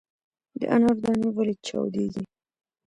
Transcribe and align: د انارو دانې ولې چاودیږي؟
د 0.59 0.61
انارو 0.73 0.99
دانې 1.03 1.29
ولې 1.31 1.55
چاودیږي؟ 1.65 2.23